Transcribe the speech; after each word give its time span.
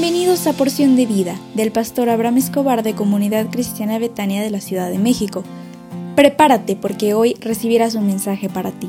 Bienvenidos 0.00 0.46
a 0.46 0.54
Porción 0.54 0.96
de 0.96 1.04
Vida 1.04 1.38
del 1.54 1.72
pastor 1.72 2.08
Abraham 2.08 2.38
Escobar 2.38 2.82
de 2.82 2.94
Comunidad 2.94 3.50
Cristiana 3.50 3.98
Betania 3.98 4.40
de 4.40 4.48
la 4.48 4.62
Ciudad 4.62 4.88
de 4.88 4.98
México. 4.98 5.44
Prepárate 6.16 6.74
porque 6.74 7.12
hoy 7.12 7.34
recibirás 7.34 7.96
un 7.96 8.06
mensaje 8.06 8.48
para 8.48 8.72
ti. 8.72 8.88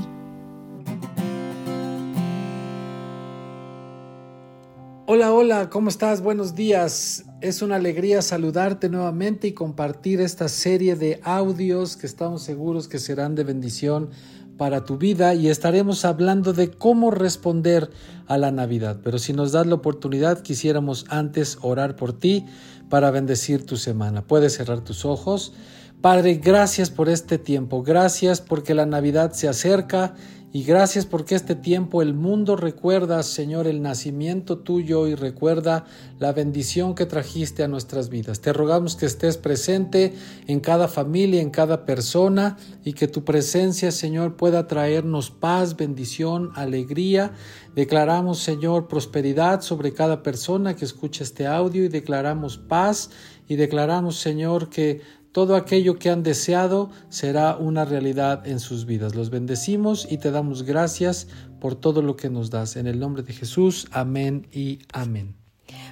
Hola, 5.06 5.34
hola, 5.34 5.70
¿cómo 5.70 5.90
estás? 5.90 6.22
Buenos 6.22 6.56
días. 6.56 7.26
Es 7.42 7.62
una 7.62 7.76
alegría 7.76 8.22
saludarte 8.22 8.88
nuevamente 8.88 9.50
y 9.50 9.52
compartir 9.52 10.22
esta 10.22 10.48
serie 10.48 10.96
de 10.96 11.20
audios 11.24 11.98
que 11.98 12.08
estamos 12.08 12.44
seguros 12.44 12.88
que 12.88 13.00
serán 13.00 13.36
de 13.36 13.44
bendición 13.44 14.12
para 14.62 14.86
tu 14.86 15.00
vida 15.00 15.34
y 15.34 15.48
estaremos 15.48 16.06
hablando 16.06 16.54
de 16.54 16.70
cómo 16.70 17.10
responder 17.10 17.90
a 18.28 18.38
la 18.38 18.52
Navidad. 18.52 19.00
Pero 19.04 19.18
si 19.18 19.34
nos 19.34 19.52
das 19.52 19.66
la 19.66 19.74
oportunidad, 19.74 20.44
quisiéramos 20.44 21.08
antes 21.10 21.58
orar 21.64 21.96
por 21.96 22.14
ti 22.14 22.46
para 22.88 23.10
bendecir 23.10 23.66
tu 23.66 23.76
semana. 23.76 24.22
Puedes 24.22 24.54
cerrar 24.54 24.82
tus 24.82 25.04
ojos. 25.04 25.52
Padre, 26.00 26.36
gracias 26.36 26.92
por 26.92 27.10
este 27.10 27.40
tiempo. 27.40 27.82
Gracias 27.82 28.40
porque 28.40 28.76
la 28.76 28.86
Navidad 28.86 29.32
se 29.32 29.48
acerca 29.48 30.14
y 30.54 30.64
gracias 30.64 31.06
porque 31.06 31.36
este 31.36 31.56
tiempo 31.56 32.02
el 32.02 32.14
mundo 32.14 32.58
recuerda, 32.58 33.24
Señor, 33.24 33.68
el 33.68 33.82
nacimiento 33.82 34.58
tuyo 34.58 35.08
y 35.08 35.16
recuerda 35.16 35.86
la 36.20 36.34
bendición 36.34 36.94
que 36.94 37.06
trajiste 37.06 37.64
a 37.64 37.70
nuestras 37.70 38.10
vidas. 38.10 38.42
Te 38.42 38.52
rogamos 38.52 38.98
que 38.98 39.06
estés 39.06 39.38
presente 39.38 40.14
en 40.48 40.60
cada 40.60 40.90
familia, 40.90 41.42
en 41.42 41.52
cada 41.52 41.86
persona 41.86 42.58
y 42.84 42.92
que 42.94 43.08
tu 43.08 43.24
presencia, 43.24 43.92
Señor, 43.92 44.36
pueda 44.36 44.68
traernos 44.68 45.32
paz, 45.32 45.78
bendición, 45.78 46.52
alegría. 46.56 47.32
Declaramos, 47.74 48.40
Señor, 48.40 48.90
prosperidad 48.90 49.62
sobre 49.62 49.94
cada 49.94 50.22
persona 50.22 50.76
que 50.76 50.84
escucha 50.84 51.24
este 51.24 51.48
audio 51.48 51.86
y 51.86 51.88
declaramos 51.88 52.58
paz 52.58 53.10
y 53.48 53.56
declaramos, 53.56 54.18
Señor, 54.18 54.70
que 54.70 55.02
todo 55.32 55.56
aquello 55.56 55.98
que 55.98 56.10
han 56.10 56.24
deseado 56.24 56.90
será 57.10 57.56
una 57.56 57.86
realidad 57.86 58.46
en 58.48 58.60
sus 58.60 58.86
vidas. 58.86 59.16
Los 59.16 59.30
bendecimos 59.30 60.08
y 60.10 60.18
te 60.18 60.32
damos 60.32 60.64
gracias 60.64 61.28
por 61.60 61.76
todo 61.76 62.02
lo 62.02 62.16
que 62.16 62.30
nos 62.30 62.50
das. 62.50 62.76
En 62.76 62.88
el 62.88 63.00
nombre 63.00 63.24
de 63.24 63.34
Jesús, 63.34 63.88
amén 63.92 64.48
y 64.52 64.80
amén. 64.92 65.41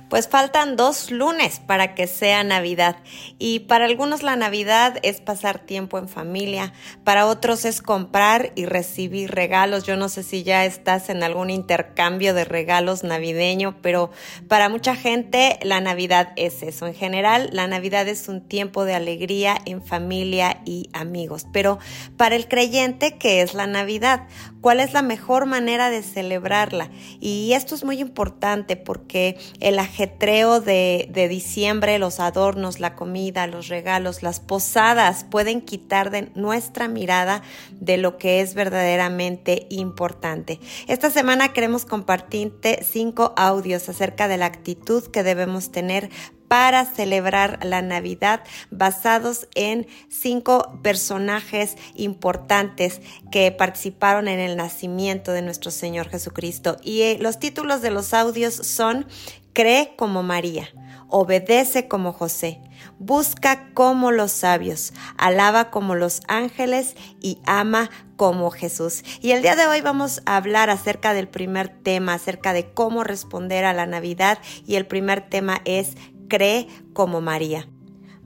Pues 0.10 0.28
faltan 0.28 0.76
dos 0.76 1.12
lunes 1.12 1.60
para 1.60 1.94
que 1.94 2.08
sea 2.08 2.44
Navidad 2.44 2.96
y 3.38 3.60
para 3.60 3.86
algunos 3.86 4.24
la 4.24 4.36
Navidad 4.36 4.98
es 5.04 5.22
pasar 5.22 5.60
tiempo 5.60 6.00
en 6.00 6.10
familia, 6.10 6.74
para 7.04 7.28
otros 7.28 7.64
es 7.64 7.84
comprar 7.84 8.52
y 8.56 8.66
recibir 8.66 9.30
regalos. 9.30 9.84
Yo 9.84 9.98
no 9.98 10.10
sé 10.10 10.24
si 10.24 10.42
ya 10.42 10.66
estás 10.66 11.10
en 11.10 11.22
algún 11.22 11.52
intercambio 11.52 12.34
de 12.34 12.44
regalos 12.44 13.04
navideño, 13.04 13.78
pero 13.84 14.10
para 14.48 14.68
mucha 14.68 14.96
gente 14.96 15.60
la 15.62 15.80
Navidad 15.80 16.34
es 16.38 16.64
eso. 16.64 16.88
En 16.88 16.96
general, 16.96 17.50
la 17.54 17.68
Navidad 17.68 18.08
es 18.08 18.28
un 18.30 18.42
tiempo 18.42 18.86
de 18.86 18.96
alegría 18.96 19.58
en 19.66 19.84
familia 19.84 20.62
y 20.66 20.90
amigos. 20.92 21.46
Pero 21.54 21.78
para 22.18 22.36
el 22.36 22.48
creyente, 22.48 23.18
¿qué 23.20 23.42
es 23.42 23.54
la 23.54 23.68
Navidad? 23.68 24.28
¿Cuál 24.62 24.80
es 24.80 24.92
la 24.92 25.04
mejor 25.04 25.46
manera 25.46 25.92
de 25.92 26.02
celebrarla? 26.02 26.90
Y 27.20 27.54
esto 27.54 27.76
es 27.76 27.84
muy 27.84 28.00
importante 28.00 28.76
porque 28.76 29.38
el 29.60 29.78
ajetreo 30.00 30.62
de, 30.62 31.10
de, 31.12 31.28
diciembre, 31.28 32.00
los 32.00 32.22
adornos, 32.22 32.80
la 32.80 32.96
comida, 32.96 33.48
los 33.48 33.68
regalos, 33.68 34.24
las 34.24 34.40
posadas 34.40 35.26
pueden 35.30 35.60
quitar 35.60 36.10
de 36.10 36.32
nuestra 36.36 36.88
mirada 36.88 37.42
de 37.74 37.98
lo 37.98 38.18
que 38.18 38.40
es 38.40 38.54
verdaderamente 38.54 39.68
importante. 39.70 40.62
Esta 40.88 41.10
semana 41.10 41.52
queremos 41.52 41.84
compartirte 41.84 42.80
cinco 42.90 43.34
audios 43.36 43.90
acerca 43.90 44.30
de 44.30 44.38
la 44.38 44.46
actitud 44.46 45.04
que 45.04 45.24
debemos 45.24 45.70
tener 45.70 46.10
para 46.48 46.84
celebrar 46.84 47.60
la 47.64 47.82
Navidad 47.82 48.42
basados 48.72 49.48
en 49.54 49.86
cinco 50.10 50.80
personajes 50.82 51.76
importantes 51.96 53.02
que 53.32 53.52
participaron 53.52 54.28
en 54.28 54.40
el 54.40 54.58
nacimiento 54.58 55.32
de 55.32 55.44
nuestro 55.44 55.72
Señor 55.72 56.10
Jesucristo. 56.10 56.78
Y 56.84 57.04
eh, 57.04 57.18
los 57.22 57.38
títulos 57.38 57.82
de 57.82 57.92
los 57.92 58.16
audios 58.16 58.56
son 58.56 59.06
Cree 59.60 59.94
como 59.98 60.24
María, 60.24 60.70
obedece 61.10 61.90
como 61.90 62.14
José, 62.14 62.62
busca 62.98 63.74
como 63.74 64.10
los 64.10 64.32
sabios, 64.32 64.94
alaba 65.18 65.70
como 65.70 65.96
los 65.96 66.22
ángeles 66.30 66.96
y 67.20 67.42
ama 67.46 67.90
como 68.16 68.52
Jesús. 68.52 69.04
Y 69.20 69.32
el 69.32 69.42
día 69.42 69.58
de 69.58 69.68
hoy 69.68 69.82
vamos 69.82 70.22
a 70.26 70.38
hablar 70.38 70.70
acerca 70.70 71.14
del 71.14 71.28
primer 71.28 71.68
tema, 71.68 72.14
acerca 72.14 72.54
de 72.54 72.72
cómo 72.72 73.04
responder 73.04 73.66
a 73.66 73.74
la 73.74 73.86
Navidad 73.86 74.38
y 74.66 74.76
el 74.76 74.88
primer 74.88 75.30
tema 75.30 75.60
es 75.66 75.98
cree 76.30 76.70
como 76.94 77.20
María. 77.20 77.68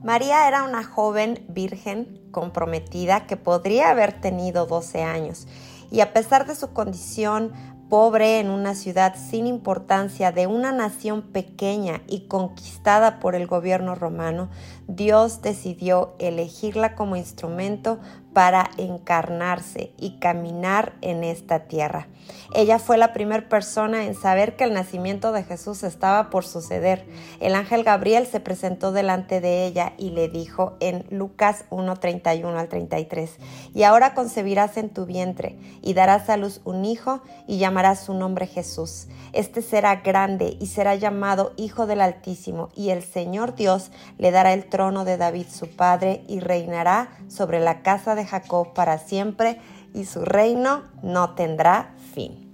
María 0.04 0.46
era 0.46 0.62
una 0.62 0.84
joven 0.84 1.44
virgen 1.48 2.30
comprometida 2.30 3.26
que 3.26 3.36
podría 3.36 3.90
haber 3.90 4.20
tenido 4.20 4.66
12 4.66 5.02
años 5.02 5.48
y 5.90 6.00
a 6.00 6.12
pesar 6.12 6.46
de 6.46 6.54
su 6.54 6.72
condición 6.72 7.52
pobre 7.88 8.40
en 8.40 8.50
una 8.50 8.74
ciudad 8.74 9.14
sin 9.16 9.46
importancia 9.46 10.32
de 10.32 10.46
una 10.46 10.72
nación 10.72 11.22
pequeña 11.22 12.02
y 12.06 12.26
conquistada 12.26 13.20
por 13.20 13.34
el 13.34 13.46
gobierno 13.46 13.94
romano, 13.94 14.48
Dios 14.88 15.42
decidió 15.42 16.14
elegirla 16.18 16.94
como 16.94 17.16
instrumento 17.16 18.00
para 18.34 18.70
encarnarse 18.76 19.92
y 19.96 20.18
caminar 20.18 20.92
en 21.00 21.24
esta 21.24 21.60
tierra. 21.60 22.08
Ella 22.54 22.78
fue 22.78 22.98
la 22.98 23.12
primera 23.12 23.48
persona 23.48 24.04
en 24.04 24.14
saber 24.14 24.56
que 24.56 24.64
el 24.64 24.72
nacimiento 24.72 25.32
de 25.32 25.44
Jesús 25.44 25.82
estaba 25.82 26.30
por 26.30 26.44
suceder. 26.44 27.06
El 27.40 27.54
ángel 27.54 27.84
Gabriel 27.84 28.26
se 28.26 28.40
presentó 28.40 28.92
delante 28.92 29.40
de 29.40 29.66
ella 29.66 29.92
y 29.98 30.10
le 30.10 30.28
dijo 30.28 30.76
en 30.80 31.04
Lucas 31.10 31.64
1:31 31.70 32.58
al 32.58 32.68
33, 32.68 33.38
y 33.74 33.82
ahora 33.82 34.14
concebirás 34.14 34.76
en 34.76 34.90
tu 34.90 35.06
vientre 35.06 35.58
y 35.82 35.94
darás 35.94 36.28
a 36.28 36.36
luz 36.36 36.60
un 36.64 36.84
hijo 36.84 37.22
y 37.46 37.58
llamarás 37.58 38.04
su 38.04 38.14
nombre 38.14 38.46
Jesús. 38.46 39.06
Este 39.32 39.62
será 39.62 39.96
grande 39.96 40.56
y 40.60 40.66
será 40.66 40.94
llamado 40.94 41.52
Hijo 41.56 41.86
del 41.86 42.00
Altísimo, 42.00 42.68
y 42.74 42.90
el 42.90 43.02
Señor 43.02 43.54
Dios 43.54 43.90
le 44.18 44.30
dará 44.30 44.52
el 44.52 44.68
trono 44.68 45.04
de 45.04 45.16
David 45.16 45.46
su 45.50 45.68
padre 45.68 46.24
y 46.28 46.40
reinará 46.40 47.08
sobre 47.28 47.60
la 47.60 47.82
casa 47.82 48.14
de 48.14 48.23
Jacob 48.24 48.72
para 48.74 48.98
siempre, 48.98 49.60
y 49.94 50.04
su 50.04 50.24
reino 50.24 50.82
no 51.02 51.34
tendrá 51.34 51.94
fin. 52.14 52.44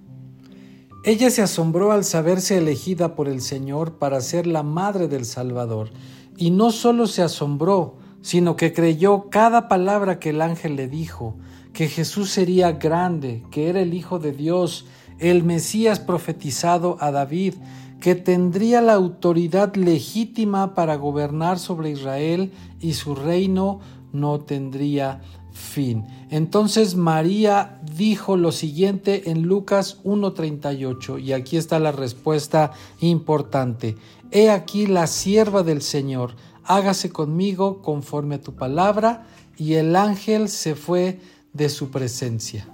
Ella 1.03 1.31
se 1.31 1.41
asombró 1.41 1.91
al 1.91 2.03
saberse 2.03 2.57
elegida 2.57 3.15
por 3.15 3.27
el 3.27 3.41
Señor 3.41 3.97
para 3.97 4.21
ser 4.21 4.45
la 4.45 4.61
madre 4.61 5.07
del 5.07 5.25
Salvador, 5.25 5.89
y 6.37 6.51
no 6.51 6.71
solo 6.71 7.07
se 7.07 7.23
asombró, 7.23 7.95
sino 8.21 8.55
que 8.55 8.71
creyó 8.71 9.29
cada 9.29 9.67
palabra 9.67 10.19
que 10.19 10.29
el 10.29 10.41
ángel 10.41 10.75
le 10.75 10.87
dijo, 10.87 11.35
que 11.73 11.87
Jesús 11.87 12.29
sería 12.29 12.73
grande, 12.73 13.43
que 13.49 13.69
era 13.69 13.81
el 13.81 13.93
Hijo 13.93 14.19
de 14.19 14.31
Dios, 14.31 14.85
el 15.19 15.43
Mesías 15.43 15.99
profetizado 15.99 16.97
a 16.99 17.11
David, 17.11 17.55
que 17.99 18.15
tendría 18.15 18.81
la 18.81 18.93
autoridad 18.93 19.75
legítima 19.75 20.73
para 20.73 20.95
gobernar 20.95 21.59
sobre 21.59 21.91
Israel 21.91 22.51
y 22.79 22.93
su 22.93 23.15
reino 23.15 23.79
no 24.11 24.39
tendría 24.39 25.21
fin. 25.51 26.05
Entonces 26.29 26.95
María 26.95 27.79
dijo 27.95 28.37
lo 28.37 28.51
siguiente 28.51 29.29
en 29.31 29.43
Lucas 29.43 29.99
1.38 30.03 31.21
y 31.21 31.33
aquí 31.33 31.57
está 31.57 31.79
la 31.79 31.91
respuesta 31.91 32.71
importante. 32.99 33.97
He 34.31 34.49
aquí 34.49 34.87
la 34.87 35.07
sierva 35.07 35.63
del 35.63 35.81
Señor, 35.81 36.35
hágase 36.63 37.11
conmigo 37.11 37.81
conforme 37.81 38.35
a 38.35 38.41
tu 38.41 38.53
palabra 38.53 39.27
y 39.57 39.73
el 39.73 39.95
ángel 39.95 40.49
se 40.49 40.75
fue 40.75 41.19
de 41.53 41.69
su 41.69 41.91
presencia. 41.91 42.67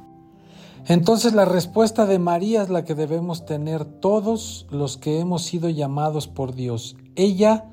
Entonces 0.88 1.34
la 1.34 1.46
respuesta 1.46 2.06
de 2.06 2.18
María 2.18 2.62
es 2.62 2.70
la 2.70 2.86
que 2.86 2.96
debemos 2.96 3.46
tener 3.46 3.84
todos 3.84 4.68
los 4.70 4.98
que 4.98 5.20
hemos 5.20 5.44
sido 5.44 5.68
llamados 5.68 6.28
por 6.28 6.56
Dios. 6.56 6.96
Ella 7.16 7.66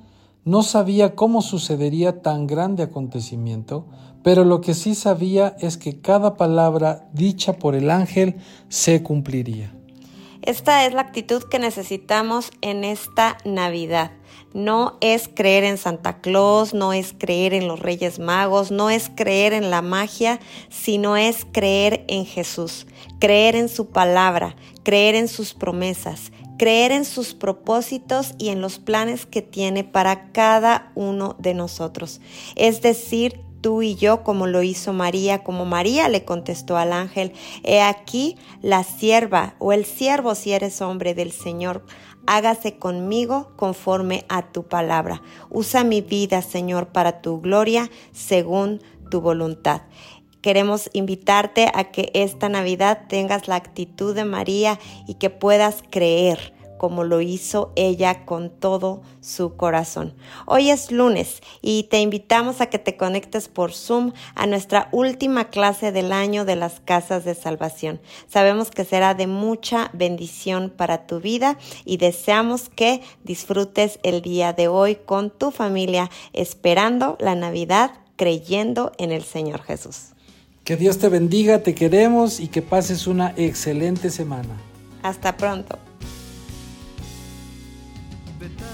no 0.44 0.62
sabía 0.62 1.14
cómo 1.14 1.42
sucedería 1.42 2.20
tan 2.22 2.46
grande 2.46 2.82
acontecimiento, 2.82 3.86
pero 4.22 4.44
lo 4.44 4.60
que 4.60 4.74
sí 4.74 4.94
sabía 4.94 5.56
es 5.58 5.76
que 5.76 6.00
cada 6.00 6.36
palabra 6.36 7.08
dicha 7.12 7.54
por 7.58 7.74
el 7.74 7.90
ángel 7.90 8.36
se 8.68 9.02
cumpliría. 9.02 9.74
Esta 10.42 10.84
es 10.84 10.92
la 10.92 11.00
actitud 11.00 11.42
que 11.44 11.58
necesitamos 11.58 12.50
en 12.60 12.84
esta 12.84 13.38
Navidad. 13.46 14.10
No 14.52 14.98
es 15.00 15.30
creer 15.34 15.64
en 15.64 15.78
Santa 15.78 16.20
Claus, 16.20 16.74
no 16.74 16.92
es 16.92 17.14
creer 17.16 17.54
en 17.54 17.66
los 17.66 17.80
Reyes 17.80 18.18
Magos, 18.18 18.70
no 18.70 18.90
es 18.90 19.10
creer 19.14 19.54
en 19.54 19.70
la 19.70 19.80
magia, 19.80 20.40
sino 20.68 21.16
es 21.16 21.46
creer 21.50 22.04
en 22.08 22.26
Jesús, 22.26 22.86
creer 23.20 23.56
en 23.56 23.70
su 23.70 23.86
palabra, 23.88 24.54
creer 24.82 25.14
en 25.14 25.28
sus 25.28 25.54
promesas, 25.54 26.30
creer 26.58 26.92
en 26.92 27.04
sus 27.04 27.34
propósitos 27.34 28.34
y 28.38 28.48
en 28.48 28.60
los 28.60 28.78
planes 28.78 29.26
que 29.26 29.42
tiene 29.42 29.84
para 29.84 30.32
cada 30.32 30.92
uno 30.94 31.36
de 31.38 31.54
nosotros. 31.54 32.20
Es 32.56 32.82
decir, 32.82 33.40
tú 33.60 33.82
y 33.82 33.94
yo, 33.94 34.22
como 34.22 34.46
lo 34.46 34.62
hizo 34.62 34.92
María, 34.92 35.42
como 35.42 35.64
María 35.64 36.08
le 36.08 36.24
contestó 36.24 36.76
al 36.76 36.92
ángel, 36.92 37.32
he 37.62 37.80
aquí 37.80 38.36
la 38.60 38.84
sierva 38.84 39.54
o 39.58 39.72
el 39.72 39.84
siervo 39.86 40.34
si 40.34 40.52
eres 40.52 40.82
hombre 40.82 41.14
del 41.14 41.32
Señor, 41.32 41.84
hágase 42.26 42.76
conmigo 42.78 43.52
conforme 43.56 44.24
a 44.28 44.52
tu 44.52 44.64
palabra. 44.64 45.22
Usa 45.50 45.82
mi 45.82 46.02
vida, 46.02 46.42
Señor, 46.42 46.88
para 46.88 47.20
tu 47.22 47.40
gloria, 47.40 47.90
según 48.12 48.82
tu 49.10 49.20
voluntad. 49.20 49.82
Queremos 50.44 50.90
invitarte 50.92 51.70
a 51.72 51.84
que 51.84 52.10
esta 52.12 52.50
Navidad 52.50 53.06
tengas 53.08 53.48
la 53.48 53.56
actitud 53.56 54.14
de 54.14 54.26
María 54.26 54.78
y 55.06 55.14
que 55.14 55.30
puedas 55.30 55.82
creer 55.88 56.52
como 56.76 57.02
lo 57.02 57.22
hizo 57.22 57.72
ella 57.76 58.26
con 58.26 58.50
todo 58.50 59.00
su 59.22 59.56
corazón. 59.56 60.12
Hoy 60.44 60.68
es 60.68 60.92
lunes 60.92 61.40
y 61.62 61.84
te 61.84 62.02
invitamos 62.02 62.60
a 62.60 62.66
que 62.66 62.78
te 62.78 62.98
conectes 62.98 63.48
por 63.48 63.72
Zoom 63.72 64.12
a 64.34 64.46
nuestra 64.46 64.90
última 64.92 65.48
clase 65.48 65.92
del 65.92 66.12
año 66.12 66.44
de 66.44 66.56
las 66.56 66.78
casas 66.78 67.24
de 67.24 67.34
salvación. 67.34 68.02
Sabemos 68.28 68.70
que 68.70 68.84
será 68.84 69.14
de 69.14 69.26
mucha 69.26 69.88
bendición 69.94 70.68
para 70.68 71.06
tu 71.06 71.20
vida 71.20 71.56
y 71.86 71.96
deseamos 71.96 72.68
que 72.68 73.00
disfrutes 73.22 73.98
el 74.02 74.20
día 74.20 74.52
de 74.52 74.68
hoy 74.68 74.96
con 74.96 75.30
tu 75.30 75.50
familia 75.50 76.10
esperando 76.34 77.16
la 77.18 77.34
Navidad 77.34 77.92
creyendo 78.16 78.92
en 78.98 79.10
el 79.10 79.24
Señor 79.24 79.62
Jesús. 79.62 80.13
Que 80.64 80.76
Dios 80.76 80.98
te 80.98 81.10
bendiga, 81.10 81.62
te 81.62 81.74
queremos 81.74 82.40
y 82.40 82.48
que 82.48 82.62
pases 82.62 83.06
una 83.06 83.34
excelente 83.36 84.08
semana. 84.10 84.56
Hasta 85.02 85.36
pronto. 85.36 85.78
better 88.40 88.73